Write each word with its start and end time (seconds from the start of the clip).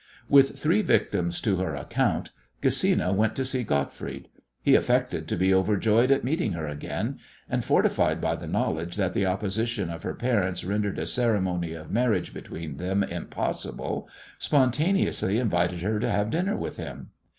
With 0.27 0.57
three 0.57 0.81
victims 0.81 1.39
to 1.41 1.57
her 1.57 1.75
account 1.75 2.31
Gesina 2.63 3.13
went 3.13 3.35
to 3.35 3.45
see 3.45 3.61
Gottfried. 3.61 4.29
He 4.59 4.73
affected 4.73 5.27
to 5.27 5.35
be 5.37 5.53
overjoyed 5.53 6.09
at 6.09 6.23
meeting 6.23 6.53
her 6.53 6.67
again, 6.67 7.19
and, 7.47 7.63
fortified 7.63 8.19
by 8.19 8.35
the 8.35 8.47
knowledge 8.47 8.95
that 8.95 9.13
the 9.13 9.27
opposition 9.27 9.91
of 9.91 10.01
her 10.01 10.15
parents 10.15 10.63
rendered 10.63 10.97
a 10.97 11.05
ceremony 11.05 11.73
of 11.73 11.91
marriage 11.91 12.33
between 12.33 12.77
them 12.77 13.03
impossible, 13.03 14.09
spontaneously 14.39 15.37
invited 15.37 15.83
her 15.83 15.99
to 15.99 16.09
have 16.09 16.31
dinner 16.31 16.57
with 16.57 16.77
him. 16.77 17.11